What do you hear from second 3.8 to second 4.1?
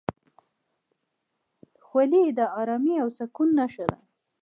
ده.